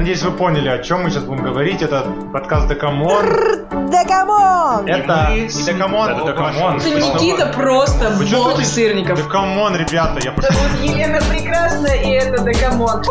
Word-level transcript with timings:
надеюсь, 0.00 0.22
вы 0.22 0.30
поняли, 0.30 0.68
о 0.70 0.78
чем 0.78 1.02
мы 1.02 1.10
сейчас 1.10 1.24
будем 1.24 1.44
говорить. 1.44 1.82
Это 1.82 2.06
подкаст 2.32 2.68
Декамон. 2.68 3.22
Декамон! 3.90 4.86
Это 4.88 5.28
не 5.32 5.46
Декамон, 5.46 6.08
это 6.08 6.24
Декамон. 6.26 6.76
Это 6.78 6.88
Никита 6.88 7.46
просто 7.54 8.10
бог 8.32 8.64
сырников. 8.64 9.22
Декамон, 9.22 9.76
ребята, 9.76 10.18
я 10.24 10.32
пошел. 10.32 10.50
Зовут 10.54 10.80
Елена 10.80 11.18
Прекрасная, 11.28 11.96
и 11.96 12.12
это 12.12 12.42
Декамон. 12.42 13.02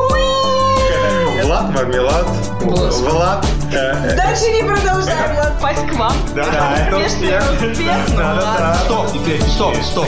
Влад 1.44 1.70
Мармелад. 1.76 2.26
Влад. 2.62 2.94
Влад. 2.96 3.46
э, 3.72 4.16
Дальше 4.16 4.50
не 4.52 4.64
продолжаем, 4.64 5.38
ладно. 5.38 5.60
Пасть 5.62 5.88
к 5.88 5.94
вам. 5.96 6.14
Да, 6.36 6.46
да, 6.46 6.88
это 6.88 6.98
успех. 6.98 7.44
Да, 7.86 8.06
да, 8.18 8.56
да. 8.58 8.74
Стоп, 8.86 9.12
теперь, 9.14 9.42
стоп, 9.44 9.76
стоп. 9.84 10.08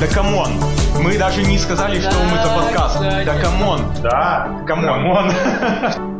Да 0.00 0.06
камон. 0.08 0.60
Мы 1.00 1.18
даже 1.18 1.42
не 1.44 1.58
сказали, 1.58 2.00
что 2.00 2.14
мы 2.18 2.36
за 2.42 2.48
подкаст. 2.48 2.98
Да 3.00 3.34
камон. 3.40 3.80
Да, 4.02 4.48
камон. 4.66 5.30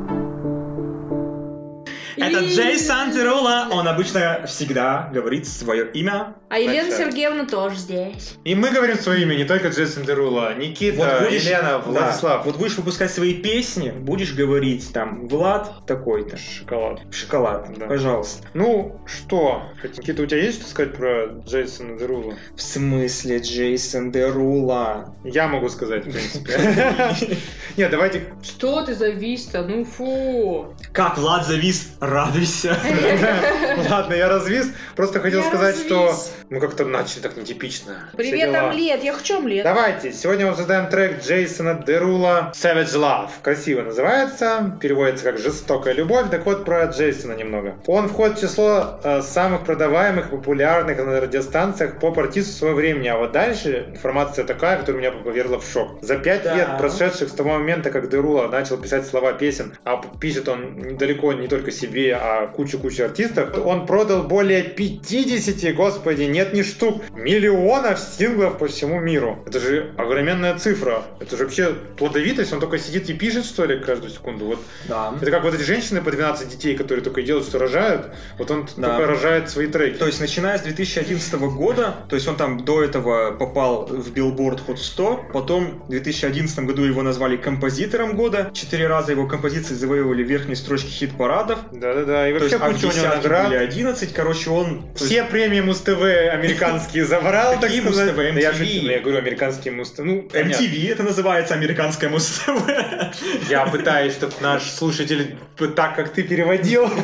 Это 2.28 2.44
Джейсон 2.44 3.12
Дерула. 3.12 3.68
Он 3.72 3.86
обычно 3.88 4.44
всегда 4.46 5.10
говорит 5.12 5.46
свое 5.48 5.90
имя. 5.92 6.34
А 6.48 6.58
Елена. 6.58 6.90
Сергеевна 6.96 7.46
тоже 7.46 7.76
здесь. 7.76 8.34
И 8.44 8.54
мы 8.54 8.70
говорим 8.70 8.96
свое 8.96 9.22
имя, 9.22 9.34
не 9.34 9.44
только 9.44 9.68
Джейсон 9.68 10.04
Дерула. 10.04 10.54
Никита, 10.54 11.24
будешь- 11.28 11.42
Елена, 11.42 11.62
да, 11.62 11.78
Владислав. 11.78 12.44
вот 12.46 12.56
будешь 12.56 12.76
выпускать 12.76 13.10
свои 13.10 13.34
песни, 13.34 13.90
будешь 13.90 14.32
говорить 14.34 14.92
там 14.92 15.26
Влад 15.28 15.86
такой-то. 15.86 16.36
Шоколад. 16.36 17.00
Шоколад, 17.12 17.68
Да. 17.76 17.86
пожалуйста. 17.86 18.46
Ну, 18.54 19.00
что? 19.06 19.62
Никита, 19.82 20.22
у 20.22 20.26
тебя 20.26 20.40
есть 20.42 20.60
что 20.60 20.70
сказать 20.70 20.94
про 20.94 21.26
Джейсона 21.46 21.98
Дерула? 21.98 22.34
В 22.54 22.62
смысле 22.62 23.38
Джейсон 23.38 24.12
Дерула? 24.12 25.14
Я 25.24 25.48
могу 25.48 25.68
сказать, 25.68 26.06
в 26.06 26.10
принципе. 26.12 26.52
Нет, 27.76 27.90
давайте... 27.90 28.32
Что 28.42 28.82
ты 28.82 28.94
завис-то? 28.94 29.62
Ну 29.62 29.84
фу. 29.84 30.74
Как 30.92 31.18
Влад 31.18 31.46
завис, 31.46 31.96
радуйся. 32.16 32.76
Ладно, 33.90 34.14
я 34.14 34.28
развис. 34.28 34.72
Просто 34.94 35.20
хотел 35.20 35.42
Я 35.42 35.48
сказать, 35.48 35.76
что 35.76 36.14
мы 36.48 36.60
как-то 36.60 36.84
начали 36.86 37.20
так 37.20 37.36
нетипично. 37.36 38.08
Привет, 38.16 38.54
омлет. 38.54 39.04
Я 39.04 39.12
хочу 39.12 39.38
омлет. 39.38 39.64
Давайте, 39.64 40.12
сегодня 40.12 40.46
мы 40.46 40.56
создаем 40.56 40.88
трек 40.88 41.22
Джейсона 41.22 41.74
Дерула 41.86 42.52
Savage 42.54 42.94
Love. 42.96 43.30
Красиво 43.42 43.82
называется, 43.82 44.78
переводится 44.80 45.24
как 45.24 45.38
«Жестокая 45.38 45.92
любовь». 45.92 46.30
Так 46.30 46.46
вот, 46.46 46.64
про 46.64 46.86
Джейсона 46.86 47.34
немного. 47.34 47.76
Он 47.86 48.08
входит 48.08 48.38
в 48.38 48.40
число 48.40 48.98
э, 49.02 49.20
самых 49.22 49.64
продаваемых, 49.64 50.30
популярных 50.30 50.96
на 50.98 51.20
радиостанциях 51.20 52.00
поп-артистов 52.00 52.54
своего 52.54 52.76
времени. 52.76 53.08
А 53.08 53.18
вот 53.18 53.32
дальше 53.32 53.88
информация 53.90 54.44
такая, 54.46 54.78
которая 54.78 55.02
меня 55.02 55.12
поверила 55.12 55.60
в 55.60 55.66
шок. 55.70 55.98
За 56.02 56.16
пять 56.16 56.44
Да. 56.44 56.54
лет, 56.56 56.68
прошедших 56.78 57.28
с 57.28 57.32
того 57.32 57.50
момента, 57.50 57.90
как 57.90 58.08
Дерула 58.08 58.48
начал 58.48 58.78
писать 58.78 59.06
слова 59.06 59.34
песен, 59.34 59.74
а 59.84 60.00
пишет 60.18 60.48
он 60.48 60.96
далеко 60.96 61.34
не 61.34 61.48
только 61.48 61.70
себе, 61.70 62.05
а 62.10 62.46
кучу-кучу 62.48 63.04
артистов, 63.04 63.56
он 63.64 63.86
продал 63.86 64.24
более 64.24 64.62
50, 64.62 65.74
господи, 65.74 66.22
нет 66.24 66.52
ни 66.52 66.62
штук, 66.62 67.02
миллионов 67.14 67.98
синглов 67.98 68.58
по 68.58 68.66
всему 68.66 69.00
миру. 69.00 69.38
Это 69.46 69.60
же 69.60 69.92
огроменная 69.96 70.58
цифра. 70.58 71.02
Это 71.20 71.36
же 71.36 71.44
вообще 71.44 71.74
плодовитость, 71.96 72.52
он 72.52 72.60
только 72.60 72.78
сидит 72.78 73.08
и 73.10 73.14
пишет, 73.14 73.44
что 73.44 73.64
ли, 73.64 73.78
каждую 73.80 74.10
секунду. 74.10 74.46
Вот 74.46 74.58
Да. 74.88 75.14
это 75.20 75.30
как 75.30 75.42
вот 75.44 75.54
эти 75.54 75.62
женщины 75.62 76.00
по 76.00 76.10
12 76.10 76.48
детей, 76.48 76.76
которые 76.76 77.02
только 77.04 77.20
и 77.20 77.24
делают, 77.24 77.46
что 77.46 77.58
рожают. 77.58 78.10
Вот 78.38 78.50
он 78.50 78.68
Да. 78.76 78.96
только 78.96 79.06
рожает 79.06 79.50
свои 79.50 79.66
треки. 79.66 79.96
То 79.96 80.06
есть, 80.06 80.20
начиная 80.20 80.58
с 80.58 80.62
2011 80.62 81.48
года, 81.50 81.94
то 82.08 82.16
есть 82.16 82.28
он 82.28 82.36
там 82.36 82.64
до 82.64 82.82
этого 82.82 83.32
попал 83.32 83.86
в 83.86 84.12
Billboard 84.12 84.60
Hot 84.66 84.76
100, 84.76 85.26
потом 85.32 85.82
в 85.86 85.90
2011 85.90 86.66
году 86.66 86.82
его 86.82 87.02
назвали 87.02 87.36
композитором 87.36 88.16
года, 88.16 88.50
четыре 88.52 88.86
раза 88.86 89.12
его 89.12 89.26
композиции 89.26 89.74
завоевывали 89.74 90.22
верхние 90.22 90.56
строчки 90.56 90.88
хит-парадов, 90.88 91.58
Да-да-да. 91.72 91.95
И 92.02 92.04
то 92.04 92.26
есть, 92.26 92.40
вообще 92.40 92.56
а 92.56 92.68
в 92.68 92.72
куча 92.72 92.86
у 92.86 92.92
него 92.92 93.14
наград. 93.14 93.48
были 93.48 93.56
11, 93.56 94.12
короче, 94.12 94.50
он... 94.50 94.82
то 94.82 95.04
есть, 95.04 95.06
Все 95.06 95.24
премии 95.24 95.60
Муз-ТВ 95.60 96.02
американские 96.32 97.04
забрал, 97.06 97.52
так 97.52 97.62
Какие 97.62 97.80
сказать. 97.80 98.16
Муз-ТВ? 98.16 98.34
Да 98.34 98.40
Я, 98.40 98.50
MTV. 98.52 98.92
я 98.92 99.00
говорю 99.00 99.18
американские 99.18 99.74
Муз-ТВ. 99.74 99.98
Ну, 100.00 100.22
понятно. 100.22 100.62
MTV, 100.62 100.92
это 100.92 101.02
называется 101.02 101.54
американская 101.54 102.10
муз 102.10 102.42
Я 103.48 103.66
пытаюсь, 103.66 104.14
чтобы 104.14 104.34
наш 104.40 104.62
слушатель 104.64 105.36
так, 105.74 105.96
как 105.96 106.12
ты 106.12 106.22
переводил. 106.22 106.88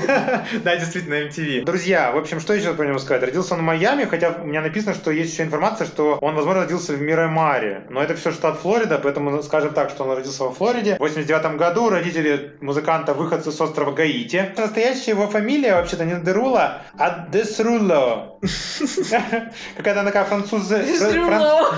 Да, 0.65 0.77
действительно, 0.77 1.15
MTV. 1.15 1.65
Друзья, 1.65 2.13
в 2.13 2.17
общем, 2.17 2.41
что 2.41 2.53
еще 2.53 2.75
про 2.75 2.87
него 2.87 2.99
сказать? 2.99 3.23
Родился 3.23 3.55
он 3.55 3.61
в 3.61 3.63
Майами, 3.63 4.05
хотя 4.05 4.31
у 4.31 4.47
меня 4.47 4.61
написано, 4.61 4.95
что 4.95 5.11
есть 5.11 5.33
еще 5.33 5.45
информация, 5.45 5.87
что 5.87 6.19
он, 6.21 6.35
возможно, 6.35 6.63
родился 6.63 6.93
в 6.93 7.01
Мирамаре. 7.01 7.87
Но 7.91 8.03
это 8.03 8.15
все 8.15 8.33
штат 8.33 8.59
Флорида, 8.61 8.99
поэтому 8.99 9.43
скажем 9.43 9.73
так, 9.73 9.91
что 9.91 10.05
он 10.05 10.17
родился 10.17 10.45
во 10.45 10.53
Флориде. 10.53 10.97
В 10.97 11.01
89 11.01 11.57
году 11.57 11.89
родители 11.89 12.53
музыканта 12.61 13.15
выходцы 13.15 13.51
с 13.51 13.61
острова 13.61 13.93
Гаити. 13.93 14.53
Настоящая 14.83 15.13
его 15.13 15.29
фамилия 15.29 15.75
вообще-то 15.77 16.05
не 16.05 16.17
Дерула, 16.17 16.83
а 16.99 17.29
Десруло. 17.31 18.39
Какая-то 19.77 20.05
такая 20.05 20.25
француза... 20.25 20.83
Десруло. 20.83 21.73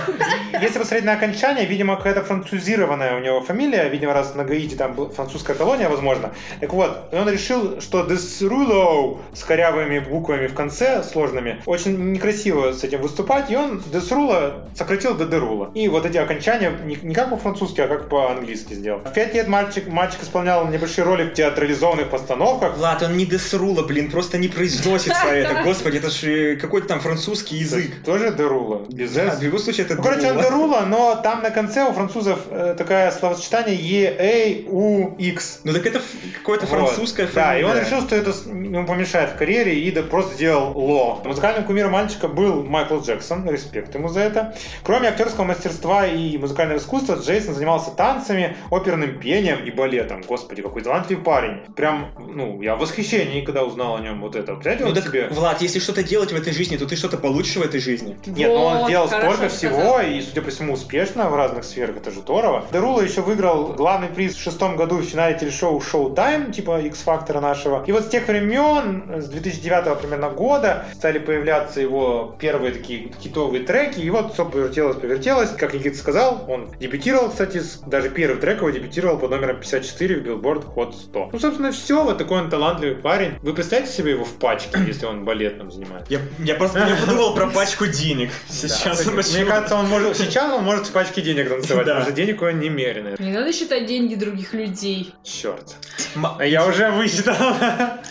Если 0.59 0.79
посмотреть 0.79 1.05
на 1.05 1.13
окончание, 1.13 1.65
видимо, 1.65 1.97
какая-то 1.97 2.23
французированная 2.23 3.17
у 3.17 3.19
него 3.19 3.41
фамилия. 3.41 3.87
Видимо, 3.89 4.13
раз 4.13 4.33
на 4.33 4.43
Гаити 4.43 4.73
там 4.73 4.93
была 4.93 5.09
французская 5.09 5.53
колония, 5.53 5.87
возможно. 5.87 6.31
Так 6.59 6.73
вот, 6.73 7.13
он 7.13 7.29
решил, 7.29 7.79
что 7.79 8.03
Десруло 8.03 9.19
с 9.35 9.43
корявыми 9.43 9.99
буквами 9.99 10.47
в 10.47 10.55
конце, 10.55 11.03
сложными, 11.03 11.61
очень 11.67 12.11
некрасиво 12.11 12.73
с 12.73 12.83
этим 12.83 13.01
выступать, 13.01 13.51
и 13.51 13.55
он 13.55 13.83
Десрула 13.93 14.67
сократил 14.75 15.13
до 15.13 15.25
Дерула. 15.25 15.69
И 15.75 15.87
вот 15.89 16.07
эти 16.07 16.17
окончания 16.17 16.71
не, 16.83 17.13
как 17.13 17.29
по-французски, 17.29 17.81
а 17.81 17.87
как 17.87 18.09
по-английски 18.09 18.73
сделал. 18.73 19.01
В 19.01 19.13
пять 19.13 19.35
лет 19.35 19.47
мальчик, 19.47 19.87
мальчик 19.87 20.23
исполнял 20.23 20.67
небольшие 20.67 21.05
роли 21.05 21.25
в 21.29 21.33
театрализованных 21.33 22.09
постановках. 22.09 22.77
Влад, 22.99 23.09
он 23.09 23.17
не 23.17 23.25
Десрула, 23.25 23.83
блин, 23.83 24.09
просто 24.09 24.37
не 24.37 24.47
произносится 24.47 25.27
это. 25.27 25.61
Господи, 25.63 25.97
это 25.97 26.09
же 26.09 26.55
какой-то 26.55 26.87
там 26.87 26.99
французский 26.99 27.57
язык. 27.57 28.03
Тоже 28.05 28.33
Дерула. 28.33 28.85
Без 28.89 29.11
Да, 29.13 29.35
в 29.35 29.41
любом 29.41 29.59
случае 29.59 29.85
это 29.85 29.95
Ну, 29.95 30.03
короче, 30.03 30.31
он 30.31 30.41
Дерула. 30.41 30.85
Но 30.87 31.15
там 31.15 31.41
на 31.43 31.51
конце 31.51 31.83
у 31.83 31.93
французов 31.93 32.39
э, 32.49 32.75
такое 32.77 33.11
словосочетание 33.11 33.75
E-A-U-X. 33.75 35.61
Ну 35.63 35.73
так 35.73 35.85
это 35.85 36.01
какое-то 36.37 36.65
Вот. 36.65 36.79
французское 36.79 37.27
Да, 37.33 37.57
и 37.57 37.63
он 37.63 37.71
фамилия. 37.71 37.85
решил, 37.85 38.01
что 38.01 38.15
это 38.15 38.31
ему 38.49 38.85
помешает 38.85 39.31
в 39.31 39.35
карьере, 39.37 39.79
и 39.79 39.91
да 39.91 40.03
просто 40.03 40.35
сделал 40.35 40.77
Ло. 40.77 41.21
Музыкальным 41.23 41.65
кумиром 41.65 41.91
мальчика 41.91 42.27
был 42.27 42.63
Майкл 42.63 42.99
Джексон, 42.99 43.49
респект 43.49 43.93
ему 43.95 44.09
за 44.09 44.21
это. 44.21 44.55
Кроме 44.83 45.09
актерского 45.09 45.45
мастерства 45.45 46.05
и 46.07 46.37
музыкального 46.37 46.77
искусства, 46.77 47.15
Джейсон 47.15 47.55
занимался 47.55 47.91
танцами, 47.91 48.55
оперным 48.69 49.19
пением 49.19 49.63
и 49.63 49.71
балетом. 49.71 50.21
Господи, 50.27 50.61
какой 50.61 50.81
талантливый 50.81 51.23
парень. 51.23 51.61
Прям, 51.75 52.11
ну, 52.17 52.61
я 52.61 52.75
в 52.75 52.83
восхищении, 52.85 53.41
когда 53.41 53.63
узнал 53.63 53.95
о 53.95 53.99
нем 53.99 54.21
вот 54.21 54.35
это. 54.35 54.53
Представляете, 54.53 54.83
Ну 54.83 54.89
он 54.89 54.95
так, 54.95 55.05
себе... 55.05 55.27
Влад, 55.31 55.61
если 55.61 55.79
что-то 55.79 56.03
делать 56.03 56.31
в 56.31 56.35
этой 56.35 56.53
жизни, 56.53 56.77
то 56.77 56.85
ты 56.85 56.95
что-то 56.95 57.17
получишь 57.17 57.55
в 57.57 57.61
этой 57.61 57.79
жизни. 57.79 58.17
Нет, 58.25 58.49
но 58.49 58.65
он 58.65 58.77
Вот, 58.79 58.89
делал 58.89 59.07
столько 59.07 59.49
всего, 59.49 59.73
сказал. 59.75 60.01
и, 60.01 60.21
судя 60.21 60.41
по 60.41 60.49
всему, 60.51 60.73
успешно 60.73 61.29
в 61.29 61.35
разных 61.35 61.63
сферах, 61.63 61.97
это 61.97 62.11
же 62.11 62.19
здорово. 62.21 62.65
Дерула 62.71 63.01
еще 63.01 63.21
выиграл 63.21 63.73
главный 63.73 64.07
приз 64.07 64.35
в 64.35 64.41
шестом 64.41 64.75
году 64.75 64.97
в 64.97 65.03
финале 65.03 65.37
телешоу 65.37 65.79
Showtime, 65.79 66.51
типа 66.51 66.79
X-фактора 66.81 67.39
нашего. 67.41 67.83
И 67.87 67.91
вот 67.91 68.03
с 68.05 68.07
тех 68.09 68.27
времен, 68.27 69.21
с 69.21 69.27
2009 69.27 69.99
примерно 69.99 70.29
года, 70.29 70.85
стали 70.95 71.19
появляться 71.19 71.81
его 71.81 72.35
первые 72.39 72.73
такие 72.73 73.11
хитовые 73.21 73.63
треки, 73.65 73.99
и 73.99 74.09
вот 74.09 74.33
все 74.33 74.45
повертелось, 74.45 74.95
повертелось. 74.97 75.49
Как 75.51 75.73
Никита 75.73 75.97
сказал, 75.97 76.45
он 76.47 76.69
дебютировал, 76.79 77.29
кстати, 77.29 77.59
с- 77.59 77.79
даже 77.85 78.09
первый 78.09 78.39
трек 78.39 78.57
его 78.57 78.69
дебютировал 78.69 79.17
под 79.17 79.31
номером 79.31 79.57
54 79.59 80.15
в 80.15 80.25
Billboard 80.27 80.65
Hot 80.75 80.93
100. 80.93 81.29
Ну, 81.33 81.39
собственно, 81.39 81.71
все, 81.71 82.03
вот 82.03 82.17
такой 82.17 82.39
он 82.39 82.49
талантливый 82.65 82.95
парень. 82.97 83.33
Вы 83.41 83.53
представляете 83.53 83.93
себе 83.95 84.11
его 84.11 84.25
в 84.25 84.33
пачке, 84.39 84.79
если 84.87 85.05
он 85.05 85.23
балетом 85.25 85.71
занимается? 85.71 86.11
Я, 86.11 86.19
я 86.39 86.55
просто 86.55 86.79
я 86.79 86.95
подумал 86.95 87.35
про 87.35 87.47
пачку 87.47 87.85
денег. 87.87 88.31
Сейчас 88.49 89.03
Да, 89.03 89.11
он 89.11 89.17
Мне 89.17 89.45
кажется, 89.45 89.75
он 89.75 89.87
может 89.87 90.17
сейчас 90.17 90.51
он 90.51 90.63
может 90.63 90.87
в 90.87 90.91
пачке 90.91 91.21
денег 91.21 91.49
танцевать, 91.49 91.85
Да. 91.85 91.93
потому 91.95 92.05
что 92.05 92.11
денег 92.13 92.41
у 92.41 92.45
него 92.49 92.57
немерено. 92.59 93.15
Не 93.19 93.31
надо 93.31 93.51
считать 93.53 93.85
деньги 93.85 94.15
других 94.15 94.53
людей. 94.53 95.13
Черт. 95.23 95.75
М- 96.15 96.25
А 96.39 96.45
Я 96.45 96.65
уже 96.65 96.89
высчитал. 96.91 97.35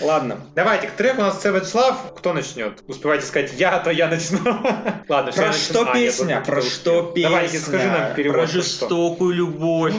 Ладно. 0.00 0.38
Давайте, 0.54 0.88
к 0.88 0.92
треку 0.92 1.20
у 1.20 1.24
нас 1.24 1.44
Savage 1.44 1.72
Love. 1.74 1.96
Кто 2.16 2.32
начнет? 2.32 2.82
Успевайте 2.86 3.26
сказать 3.26 3.52
я, 3.58 3.78
то 3.78 3.90
я 3.90 4.08
начну. 4.08 4.38
Ладно, 5.08 5.32
Про 5.32 5.52
что 5.52 5.82
А, 5.88 5.92
песня? 5.94 6.42
Про 6.44 6.58
это 6.60 6.68
что 6.70 7.02
песня? 7.14 7.30
Давай, 7.30 7.48
скажи 7.48 7.86
нам 7.88 8.14
перевод. 8.14 8.36
Про 8.38 8.46
жестокую 8.46 9.34
любовь. 9.34 9.94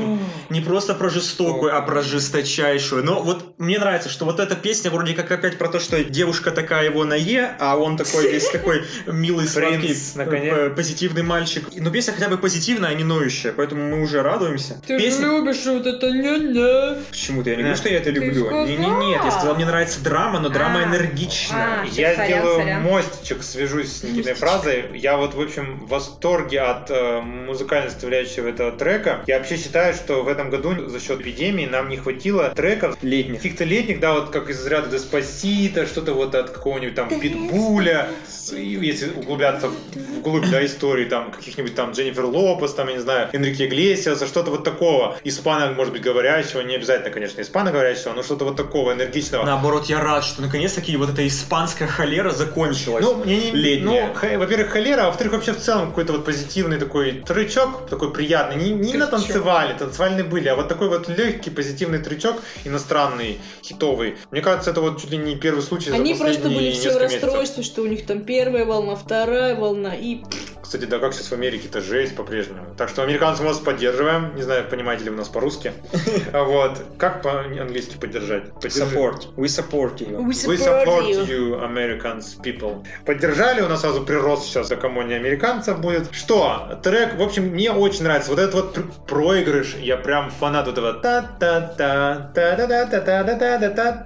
Не 0.50 0.62
просто 0.62 0.94
про 0.94 1.10
жестокую, 1.10 1.76
а 1.76 1.82
про 1.82 2.02
жесточайшую. 2.02 3.04
Но 3.04 3.22
вот 3.22 3.58
мне 3.60 3.80
нравится, 3.80 4.10
что 4.10 4.26
вот 4.26 4.40
эта 4.40 4.45
эта 4.46 4.56
песня 4.56 4.92
вроде 4.92 5.14
как 5.14 5.32
опять 5.32 5.58
про 5.58 5.68
то, 5.68 5.80
что 5.80 6.04
девушка 6.04 6.52
такая 6.52 6.86
его 6.86 7.04
на 7.04 7.16
Е, 7.16 7.56
а 7.60 7.78
он 7.78 7.98
такой 7.98 8.32
весь 8.32 8.50
такой 8.50 8.84
милый, 9.06 9.48
сладкий, 9.48 9.96
э, 10.16 10.70
позитивный 10.70 11.24
мальчик. 11.24 11.66
Но 11.76 11.90
песня 11.90 12.14
хотя 12.14 12.30
бы 12.30 12.38
позитивная, 12.38 12.92
а 12.92 12.94
не 12.94 13.04
ноющая, 13.04 13.52
поэтому 13.52 13.90
мы 13.90 14.02
уже 14.02 14.22
радуемся. 14.22 14.82
Ты 14.86 14.98
Песня... 14.98 15.28
любишь 15.28 15.66
вот 15.66 15.86
это 15.86 16.12
не-не. 16.12 17.04
Почему-то 17.10 17.50
я 17.50 17.56
не 17.56 17.64
говорю, 17.64 17.78
что 17.78 17.90
я 17.90 17.98
это 17.98 18.10
люблю. 18.10 18.66
Не, 18.66 18.78
не, 18.78 18.88
нет, 18.88 19.22
я 19.24 19.32
сказал, 19.32 19.56
мне 19.56 19.66
нравится 19.66 20.04
драма, 20.04 20.40
но 20.40 20.50
драма 20.50 20.80
А. 20.80 20.84
энергичная. 20.84 21.82
А. 21.82 21.86
Я 21.92 22.14
сделаю 22.14 22.82
мостичек, 22.82 23.44
свяжусь 23.44 23.92
с 23.92 24.04
Никитой 24.04 24.34
фразой. 24.34 24.86
Я 24.94 25.18
вот, 25.18 25.34
в 25.34 25.42
общем, 25.42 25.80
в 25.86 25.90
восторге 25.90 26.62
от 26.62 26.90
э, 26.92 27.22
музыкальной 27.22 27.90
составляющей 27.90 28.42
этого 28.42 28.72
трека. 28.72 29.24
Я 29.28 29.40
вообще 29.40 29.58
считаю, 29.58 29.94
что 29.94 30.24
в 30.24 30.28
этом 30.28 30.50
году 30.50 30.88
за 30.88 31.00
счет 31.00 31.22
эпидемии 31.22 31.66
нам 31.66 31.90
не 31.90 31.98
хватило 31.98 32.50
треков 32.50 32.98
Летних. 33.02 33.38
каких-то 33.38 33.64
летних, 33.64 34.00
да, 34.00 34.14
вот 34.14 34.30
как 34.36 34.50
из 34.50 34.66
ряда 34.68 34.90
Деспасита, 34.90 35.86
что-то 35.88 36.14
вот 36.14 36.36
от 36.36 36.50
какого-нибудь 36.50 36.94
там 36.96 37.08
Питбуля, 37.20 38.10
если 38.52 39.12
углубляться 39.12 39.70
в- 39.70 39.74
вглубь, 40.20 40.46
да, 40.52 40.64
истории, 40.66 41.06
там, 41.06 41.32
каких-нибудь 41.32 41.74
там 41.74 41.92
Дженнифер 41.92 42.26
Лопес, 42.26 42.74
там, 42.74 42.88
я 42.90 42.94
не 42.96 43.00
знаю, 43.00 43.30
Энрике 43.32 43.66
Иглесиаса, 43.68 44.28
что-то 44.28 44.52
вот 44.52 44.64
такого, 44.66 45.18
испано, 45.24 45.72
может 45.72 45.94
быть, 45.94 46.02
говорящего, 46.02 46.62
не 46.62 46.76
обязательно, 46.76 47.12
конечно, 47.12 47.40
испано-говорящего, 47.42 48.14
но 48.14 48.24
что-то 48.24 48.44
вот 48.46 48.58
такого 48.58 48.92
энергичного. 48.94 49.46
Наоборот, 49.46 49.86
я 49.86 50.02
рад, 50.02 50.24
что 50.26 50.42
наконец-таки 50.42 50.98
вот 50.98 51.10
эта 51.10 51.26
испанская 51.26 51.88
холера 51.88 52.32
закончилась. 52.32 53.04
Ну, 53.06 53.16
мне 53.24 53.38
не, 53.38 53.52
летняя. 53.52 54.08
ну, 54.08 54.14
х- 54.14 54.38
во-первых, 54.38 54.70
холера, 54.72 55.04
а 55.04 55.06
во-вторых, 55.08 55.34
вообще 55.34 55.54
в 55.54 55.60
целом 55.60 55.90
какой-то 55.90 56.12
вот 56.14 56.26
позитивный 56.26 56.78
такой 56.78 57.24
трючок, 57.26 57.88
такой 57.90 58.12
приятный. 58.12 58.58
Не, 58.62 58.72
не 58.72 58.94
на 58.98 59.08
танцевали, 59.08 59.74
танцевальные 59.78 60.26
были, 60.26 60.50
а 60.50 60.56
вот 60.56 60.68
такой 60.68 60.90
вот 60.90 61.08
легкий 61.08 61.50
позитивный 61.52 62.00
трючок, 62.00 62.36
иностранный, 62.66 63.40
хитовый. 63.64 64.18
Мне 64.32 64.42
кажется, 64.42 64.72
это 64.72 64.82
вот 64.82 65.00
чуть 65.02 65.12
ли 65.12 65.18
не 65.18 65.36
первый 65.36 65.62
случай 65.62 65.90
за 65.90 65.96
Они 65.96 66.14
просто 66.14 66.36
последние 66.42 66.58
были 66.60 66.72
все 66.72 66.82
в 66.82 66.86
несколько 66.86 67.04
месяцев. 67.04 67.24
расстройстве, 67.24 67.64
что 67.64 67.82
у 67.84 67.86
них 67.88 68.06
там 68.06 68.22
первая 68.22 68.66
волна, 68.66 68.96
вторая 68.96 69.56
волна 69.56 69.94
и... 69.96 70.22
Кстати, 70.62 70.86
да 70.86 70.98
как 70.98 71.14
сейчас 71.14 71.28
в 71.28 71.34
Америке-то 71.34 71.80
жесть 71.80 72.16
по-прежнему. 72.16 72.66
Так 72.76 72.90
что 72.90 73.04
американцев 73.04 73.42
мы 73.42 73.50
вас 73.50 73.60
поддерживаем. 73.60 74.36
Не 74.36 74.42
знаю, 74.42 74.66
понимаете 74.68 75.04
ли 75.06 75.10
вы 75.12 75.18
нас 75.18 75.30
по-русски. 75.30 75.74
Вот. 76.34 76.82
Как 76.98 77.22
по-английски 77.22 77.98
поддержать? 77.98 78.46
Support. 78.62 79.36
We 79.36 79.46
support 79.46 79.98
you. 80.00 80.18
We 80.26 80.32
support 80.34 81.28
you, 81.28 81.62
Americans 81.64 82.42
people. 82.44 82.84
Поддержали, 83.06 83.62
у 83.62 83.68
нас 83.68 83.82
сразу 83.82 84.04
прирост 84.04 84.46
сейчас 84.46 84.68
за 84.68 84.76
коммуне 84.76 85.16
американцев 85.16 85.80
будет. 85.80 86.12
Что? 86.12 86.80
Трек, 86.84 87.16
в 87.16 87.22
общем, 87.22 87.44
мне 87.50 87.72
очень 87.72 88.04
нравится. 88.04 88.32
Вот 88.32 88.40
этот 88.40 88.56
вот 88.56 88.74
пр- 88.74 88.86
проигрыш, 89.08 89.76
я 89.76 89.98
прям 89.98 90.32
фанат 90.32 90.68
этого 90.68 90.94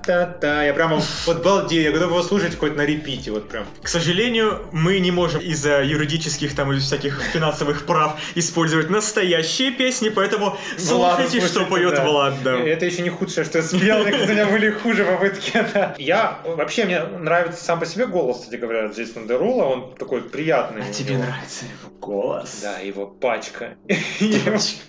та-та-та, 0.09 0.39
та-да-да-та-та-да-да-та-та-та. 0.39 0.63
Я 0.63 0.73
прямо 0.73 1.01
вот 1.25 1.44
балдею, 1.44 1.83
я 1.83 1.91
готов 1.91 2.09
его 2.09 2.23
слушать 2.23 2.57
хоть 2.57 2.75
на 2.75 2.85
репите, 2.85 3.31
вот 3.31 3.50
прям. 3.50 3.65
К 3.81 3.88
сожалению, 3.88 4.61
мы 4.71 5.00
не 5.00 5.11
можем 5.11 5.41
из-за 5.41 5.83
юридических 5.83 6.56
там 6.56 6.71
или 6.71 6.79
всяких 6.79 7.21
финансовых 7.21 7.85
прав 7.85 8.19
использовать 8.35 8.89
настоящие 8.89 9.71
песни, 9.71 10.09
поэтому 10.09 10.57
Ну 10.77 10.79
слушайте, 10.79 11.41
что 11.41 11.65
поет 11.65 11.95
да. 11.95 12.06
Влад. 12.06 12.33
да. 12.44 12.57
Это 12.57 12.85
еще 12.85 13.01
не 13.01 13.09
худшее, 13.09 13.45
что 13.45 13.59
я 13.59 13.63
спел, 13.63 14.01
у 14.01 14.06
меня 14.06 14.45
были 14.45 14.71
хуже 14.71 15.06
попытки. 15.06 15.65
да. 15.73 15.95
Я, 15.97 16.39
вообще, 16.44 16.85
мне 16.85 17.03
нравится 17.03 17.63
сам 17.63 17.79
по 17.79 17.85
себе 17.85 18.07
голос, 18.07 18.39
кстати 18.39 18.59
говоря, 18.59 18.88
Джейсона 18.88 19.27
Дерула, 19.27 19.65
он 19.65 19.95
такой 19.95 20.21
приятный. 20.21 20.83
А 20.89 20.94
тебе 20.94 21.17
нравится 21.17 21.65
его 21.65 21.97
голос? 22.00 22.59
Да, 22.62 22.79
его 22.79 23.05
пачка 23.05 23.75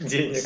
денег. 0.00 0.44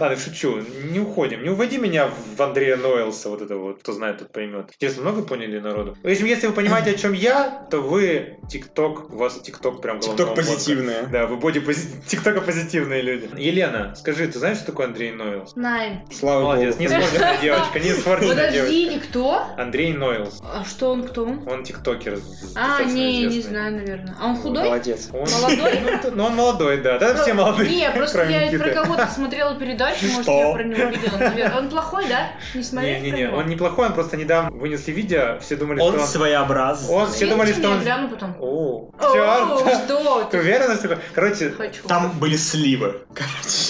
Ладно, 0.00 0.16
шучу. 0.16 0.62
Не 0.90 1.00
уходим. 1.00 1.42
Не 1.42 1.50
уводи 1.50 1.78
меня 1.78 2.08
в 2.36 2.42
Андрея 2.42 2.76
Нойлса, 2.76 3.28
вот 3.28 3.42
это 3.42 3.56
вот. 3.56 3.82
Кто 3.92 3.98
знает, 3.98 4.18
тот 4.18 4.32
поймет. 4.32 4.70
Интересно, 4.74 5.02
много 5.02 5.22
поняли 5.22 5.58
народу? 5.58 5.96
В 6.02 6.06
общем, 6.10 6.24
если 6.24 6.46
вы 6.46 6.54
понимаете, 6.54 6.92
о 6.92 6.94
чем 6.94 7.12
я, 7.12 7.66
то 7.70 7.80
вы 7.80 8.38
ТикТок, 8.48 9.12
у 9.12 9.16
вас 9.18 9.38
ТикТок 9.40 9.82
прям 9.82 10.00
Тикток 10.00 10.28
мозга. 10.30 10.34
позитивная. 10.42 11.02
Да, 11.08 11.26
вы 11.26 11.36
боди 11.36 11.60
ТикТока 12.06 12.40
позитивные 12.40 13.02
люди. 13.02 13.28
Елена, 13.36 13.94
скажи, 13.96 14.26
ты 14.28 14.38
знаешь, 14.38 14.56
что 14.58 14.66
такое 14.66 14.86
Андрей 14.86 15.12
Нойлс? 15.12 15.52
Знаем. 15.52 16.08
Слава 16.10 16.42
Молодец, 16.42 16.76
богу. 16.76 16.80
не 16.80 16.86
испорченная 16.86 17.38
девочка, 17.40 17.80
не 17.80 17.88
испорченная 17.90 18.50
девочка. 18.52 18.74
Подожди, 18.74 19.00
кто? 19.08 19.44
Андрей 19.58 19.92
Нойлс. 19.92 20.40
А 20.42 20.64
что 20.64 20.90
он, 20.92 21.04
кто 21.06 21.24
он? 21.24 21.46
Он 21.48 21.64
тиктокер. 21.64 22.18
А, 22.56 22.82
не, 22.84 23.26
не 23.26 23.40
знаю, 23.42 23.72
наверное. 23.76 24.16
А 24.20 24.26
он 24.28 24.36
худой? 24.36 24.64
Молодец. 24.64 25.08
Он- 25.12 25.28
Молодой? 25.30 25.72
Ну, 26.04 26.10
Ну, 26.16 26.24
он 26.24 26.34
молодой, 26.34 26.80
да. 26.80 26.98
Да, 26.98 27.14
все 27.22 27.34
молодые. 27.34 27.68
Не, 27.68 27.90
просто 27.90 28.24
я 28.24 28.58
про 28.58 28.70
кого-то 28.70 29.06
смотрела 29.08 29.54
передачу, 29.54 30.06
может, 30.06 30.26
я 30.28 30.52
про 30.52 30.62
него 30.64 30.88
видела. 30.88 31.16
наверное. 31.18 31.58
Он 31.58 31.68
плохой, 31.68 32.06
да? 32.08 32.30
Не 32.54 32.62
смотрели 32.62 32.94
про 32.94 33.00
Не-не-не, 33.06 33.30
он 33.30 33.46
неплохой, 33.48 33.81
он 33.86 33.94
просто 33.94 34.16
недавно 34.16 34.50
вынесли 34.50 34.92
видео, 34.92 35.38
все 35.40 35.56
думали, 35.56 35.80
Он 35.80 35.92
что 35.92 36.02
он... 36.02 36.06
своеобразный. 36.08 36.94
Он, 36.94 37.10
все 37.10 37.26
думали, 37.26 37.50
Скиньте 37.52 37.68
что 37.68 37.76
он... 37.76 37.82
гляну 37.82 38.08
потом. 38.10 38.36
О, 38.40 38.90
черт! 39.00 39.84
что 39.84 40.28
Ты 40.30 40.38
уверена, 40.38 40.74
что... 40.76 40.98
Короче, 41.14 41.50
Хочу. 41.50 41.82
Там 41.88 42.18
были 42.18 42.36
сливы. 42.36 43.00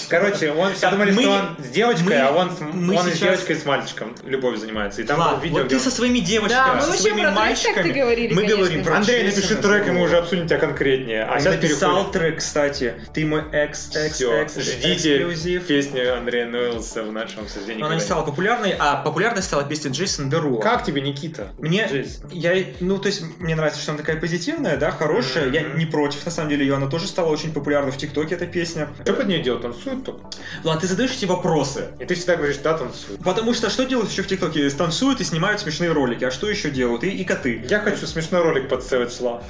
короче, 0.09 0.51
он 0.51 0.73
все 0.73 0.89
думали, 0.89 1.11
мы- 1.11 1.21
что 1.21 1.31
он 1.31 1.57
с 1.63 1.67
девочкой, 1.69 2.05
мы- 2.07 2.19
а 2.21 2.31
он, 2.31 2.51
с- 2.51 2.59
мы 2.61 2.97
с 2.97 3.03
сейчас- 3.05 3.19
девочкой, 3.19 3.55
и 3.55 3.59
с 3.59 3.65
мальчиком 3.65 4.15
любовью 4.23 4.59
занимается. 4.59 5.01
И 5.01 5.05
там 5.05 5.39
видео, 5.41 5.57
вот 5.59 5.65
где 5.67 5.77
ты 5.77 5.81
со 5.83 5.91
своими 5.91 6.19
девочками, 6.19 6.59
Да, 6.65 6.73
мы 6.75 6.81
со 6.81 6.87
вообще 6.87 7.01
своими 7.09 7.29
мальчиками. 7.29 7.87
мы 8.33 8.41
конечно. 8.41 8.57
говорим 8.57 8.83
про 8.83 8.97
Андрей, 8.97 9.23
напиши 9.23 9.55
трек, 9.55 9.87
и 9.87 9.91
мы 9.91 10.01
уже 10.03 10.17
обсудим 10.17 10.47
тебя 10.47 10.59
конкретнее. 10.59 11.23
А 11.23 11.39
сейчас 11.39 11.55
написал 11.55 12.11
трек, 12.11 12.37
кстати. 12.39 12.95
Ты 13.13 13.25
мой 13.25 13.43
экс, 13.51 13.89
экс, 13.95 14.15
Все, 14.15 14.33
экс, 14.33 14.55
ждите 14.57 15.59
песню 15.59 16.17
Андрея 16.17 16.45
Нойлса 16.45 17.03
в 17.03 17.11
нашем 17.11 17.43
обсуждении. 17.43 17.83
Она 17.83 17.95
не 17.95 18.01
стала 18.01 18.23
популярной, 18.23 18.75
а 18.77 18.97
популярной 18.97 19.41
стала 19.41 19.63
песня 19.63 19.91
Джейсона 20.03 20.29
Дерула. 20.29 20.61
Как 20.61 20.83
тебе, 20.83 21.01
Никита? 21.01 21.47
Мне, 21.57 21.87
Джейсон? 21.89 22.29
я, 22.31 22.53
ну, 22.79 22.97
то 22.97 23.07
есть, 23.07 23.23
мне 23.39 23.55
нравится, 23.55 23.81
что 23.81 23.91
она 23.91 23.99
такая 23.99 24.17
позитивная, 24.19 24.77
да, 24.77 24.91
хорошая. 24.91 25.49
Я 25.49 25.61
Мгм. 25.61 25.77
не 25.77 25.85
против, 25.85 26.25
на 26.25 26.31
самом 26.31 26.49
деле, 26.49 26.65
ее 26.65 26.75
она 26.75 26.87
тоже 26.87 27.07
стала 27.07 27.29
очень 27.29 27.53
популярна 27.53 27.91
в 27.91 27.97
ТикТоке, 27.97 28.35
эта 28.35 28.45
песня. 28.45 28.89
Что 29.03 29.13
под 29.13 29.27
нее 29.27 29.41
делать? 29.41 29.61
Танцует 29.61 30.03
только? 30.03 30.21
Ладно, 30.63 30.81
ты 30.81 30.87
задаешь 30.87 31.11
эти 31.11 31.25
вопросы. 31.25 31.89
И 31.99 32.05
ты 32.05 32.15
всегда 32.15 32.35
говоришь, 32.35 32.57
да, 32.57 32.77
танцует. 32.77 33.19
Потому 33.23 33.53
что 33.53 33.69
что 33.69 33.85
делают 33.85 34.11
еще 34.11 34.23
в 34.23 34.27
ТикТоке? 34.27 34.69
Танцуют 34.69 35.21
и 35.21 35.23
снимают 35.23 35.61
смешные 35.61 35.91
ролики. 35.91 36.23
А 36.25 36.31
что 36.31 36.49
еще 36.49 36.69
делают? 36.69 37.03
И, 37.03 37.09
и 37.09 37.23
коты. 37.23 37.63
Я 37.69 37.79
хочу 37.79 38.05
смешной 38.07 38.41
ролик 38.41 38.67
под 38.69 38.81
Savage 38.81 39.19
Love. 39.21 39.43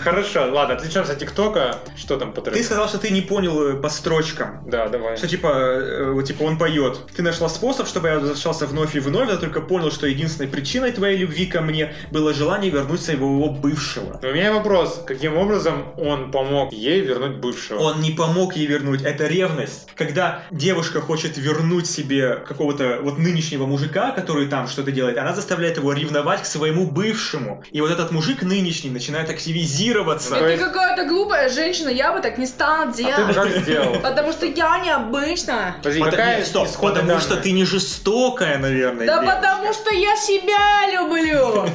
Хорошо, 0.00 0.50
ладно, 0.52 0.74
отвлечемся 0.74 1.12
от 1.12 1.18
ТикТока. 1.18 1.78
Что 1.96 2.16
там 2.16 2.32
по 2.32 2.40
Ты 2.42 2.62
сказал, 2.62 2.88
что 2.88 2.98
ты 2.98 3.10
не 3.10 3.20
понял 3.20 3.70
э, 3.70 3.74
по 3.74 3.88
строчкам. 3.88 4.62
Да, 4.66 4.88
давай. 4.88 5.16
Что 5.16 5.28
типа, 5.28 5.48
э, 5.48 6.22
типа 6.26 6.42
он 6.42 6.58
поет. 6.58 7.00
Ты 7.14 7.22
нашла 7.22 7.48
способ, 7.48 7.86
чтобы 7.86 8.08
я 8.08 8.18
возвращался 8.18 8.66
вновь 8.66 8.94
и 8.94 9.00
вновь, 9.00 9.30
я 9.30 9.36
только 9.36 9.60
понял, 9.60 9.90
что 9.90 10.06
единственной 10.06 10.48
причиной 10.48 10.92
твоей 10.92 11.18
любви 11.18 11.46
ко 11.46 11.60
мне 11.60 11.94
было 12.10 12.32
желание 12.32 12.70
вернуть 12.70 13.02
своего 13.02 13.48
бывшего. 13.50 14.20
У 14.22 14.26
меня 14.26 14.52
вопрос, 14.52 15.02
каким 15.06 15.36
образом 15.36 15.92
он 15.96 16.30
помог 16.30 16.72
ей 16.72 17.00
вернуть 17.00 17.36
бывшего? 17.36 17.78
Он 17.78 18.00
не 18.00 18.12
помог 18.12 18.56
ей 18.56 18.66
вернуть, 18.66 19.02
это 19.02 19.26
ревность. 19.26 19.88
Когда 19.96 20.42
девушка 20.50 21.00
хочет 21.00 21.36
вернуть 21.36 21.86
себе 21.86 22.36
какого-то 22.36 23.00
вот 23.02 23.18
нынешнего 23.18 23.66
мужика, 23.66 24.12
который 24.12 24.46
там 24.46 24.68
что-то 24.68 24.92
делает, 24.92 25.18
она 25.18 25.34
заставляет 25.34 25.76
его 25.76 25.92
ревновать 25.92 26.42
к 26.42 26.46
своему 26.46 26.86
бывшему. 26.86 27.62
И 27.70 27.80
вот 27.80 27.90
этот 27.90 28.10
мужик 28.10 28.42
нынешний 28.42 28.85
начинает 28.90 29.28
активизироваться. 29.30 30.34
Ты 30.36 30.56
какая-то 30.58 31.04
глупая 31.04 31.48
женщина, 31.48 31.88
я 31.88 32.12
бы 32.12 32.20
так 32.20 32.38
не 32.38 32.46
стала 32.46 32.84
А 32.84 32.92
ты 32.92 33.02
делать. 33.04 33.34
как 33.34 33.48
сделал? 33.50 34.00
Потому 34.00 34.32
что 34.32 34.46
я 34.46 34.78
необычная. 34.78 35.74
Подожди, 35.78 36.00
Потому- 36.00 36.16
какая 36.16 36.36
нет, 36.38 36.46
стоп, 36.46 36.68
потому 36.80 37.18
что 37.20 37.36
ты 37.36 37.52
не 37.52 37.64
жестокая, 37.64 38.58
наверное. 38.58 39.06
Да 39.06 39.20
потому 39.22 39.72
что 39.72 39.90
я 39.92 40.16
себя 40.16 40.90
люблю. 40.92 41.66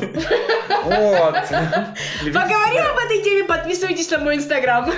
Вот. 0.84 1.36
Поговорим 2.34 2.84
об 2.92 2.98
этой 3.06 3.22
теме, 3.24 3.44
подписывайтесь 3.44 4.10
на 4.12 4.20
мой 4.20 4.38
инстаграм. 4.38 4.90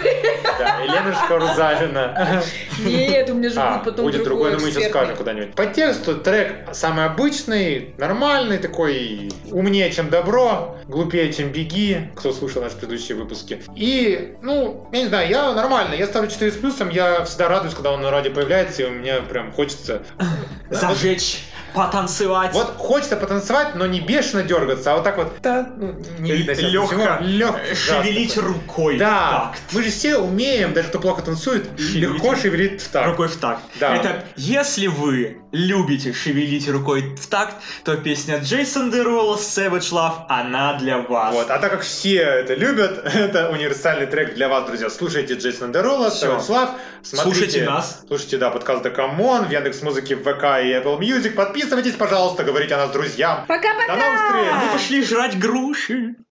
Да, 0.60 0.77
Еленушка 0.84 1.39
Рузавина. 1.39 2.43
Нет, 2.79 3.29
у 3.29 3.34
меня 3.34 3.50
же 3.50 3.60
А, 3.60 3.72
будет 3.74 3.84
потом 3.86 4.05
будет 4.05 4.24
другой, 4.24 4.51
но 4.51 4.55
мы 4.60 4.72
сейчас 4.72 4.84
экспертный. 4.84 4.89
скажем 4.89 5.15
куда-нибудь. 5.17 5.55
По 5.55 5.65
тексту 5.65 6.15
трек 6.15 6.70
самый 6.74 7.05
обычный, 7.05 7.93
нормальный 7.98 8.58
такой, 8.58 9.32
умнее, 9.51 9.91
чем 9.91 10.10
добро, 10.10 10.77
глупее, 10.88 11.32
чем 11.34 11.50
беги, 11.50 12.02
кто 12.15 12.33
слушал 12.33 12.62
наши 12.62 12.75
предыдущие 12.75 13.17
выпуски. 13.17 13.62
И, 13.75 14.38
ну, 14.41 14.88
я 14.91 15.01
не 15.01 15.07
знаю, 15.07 15.29
я 15.29 15.53
нормально, 15.53 15.93
я 15.93 16.07
ставлю 16.07 16.29
4 16.29 16.51
с 16.51 16.55
плюсом, 16.55 16.89
я 16.89 17.24
всегда 17.25 17.48
радуюсь, 17.48 17.74
когда 17.74 17.91
он 17.91 18.01
на 18.01 18.12
радио 18.12 18.33
появляется, 18.33 18.83
и 18.83 18.86
у 18.86 18.91
меня 18.91 19.22
прям 19.22 19.51
хочется... 19.51 20.03
Зажечь, 20.69 21.43
потанцевать. 21.74 22.53
Вот 22.53 22.75
хочется 22.77 23.15
потанцевать, 23.15 23.75
но 23.75 23.86
не 23.86 24.00
бешено 24.00 24.44
дергаться, 24.44 24.94
а 24.94 24.96
вот 24.96 25.03
так 25.03 25.18
вот, 25.18 25.34
да, 25.42 25.70
ну, 25.75 25.96
не 26.20 26.32
видно 26.32 26.56
сейчас 26.56 26.72
легко. 26.72 27.18
Легко, 27.22 27.75
шевелить 27.75 28.38
рукой. 28.38 28.98
Да, 28.98 29.51
в 29.53 29.58
такт. 29.58 29.62
мы 29.74 29.84
же 29.84 29.89
все 29.89 30.18
умеем, 30.18 30.74
даже 30.74 30.89
кто 30.89 31.00
плохо 31.00 31.22
танцует, 31.24 31.68
легко 31.80 32.36
шевелить 32.36 32.82
в 32.82 32.89
такт. 32.89 33.08
Рукой 33.08 33.27
в 33.27 33.38
такт. 33.38 33.62
Да. 33.80 33.96
Это 33.96 34.25
если 34.36 34.88
вы 34.88 35.38
любите 35.51 36.13
шевелить 36.13 36.70
рукой 36.70 37.15
в 37.15 37.27
такт, 37.27 37.56
то 37.84 37.98
песня 37.98 38.39
Джейсон 38.39 38.92
Derulo 38.92 39.38
Savage 39.38 39.92
Love, 39.92 40.25
она 40.30 40.77
для 40.77 41.00
вас. 41.00 41.34
Вот. 41.34 41.50
А 41.50 41.60
так 41.60 41.72
как 41.72 41.82
все 41.82 42.22
это 42.22 42.53
любят, 42.53 43.01
это 43.06 43.50
универсальный 43.50 44.06
трек 44.06 44.36
для 44.36 44.50
вас, 44.50 44.65
друзья. 44.65 44.89
Слушайте 44.89 45.36
Джейсона 45.36 45.74
Дерула. 45.74 46.10
Savage 46.10 46.48
Love, 46.50 46.70
смотрите, 47.01 47.24
Слушайте 47.24 47.65
нас. 47.65 48.03
Слушайте, 48.08 48.38
да, 48.38 48.50
подкаст 48.50 48.86
The 48.86 48.96
Come 48.96 49.18
On, 49.18 49.48
в 49.48 49.51
Яндекс 49.51 49.82
Музыке, 49.82 50.15
в 50.15 50.22
ВК 50.22 50.44
и 50.63 50.74
Apple 50.74 51.00
Music. 51.00 51.32
Подписывайтесь 51.32 51.62
Подписывайтесь, 51.63 51.96
пожалуйста, 51.98 52.43
говорите 52.43 52.75
о 52.75 52.77
нас 52.77 52.91
друзьям. 52.91 53.46
До 53.48 53.55
новых 53.55 53.63
встреч! 53.63 54.48
Пока-пока! 54.51 54.74
Пошли 54.74 55.01
жрать 55.01 55.39
груши. 55.39 56.15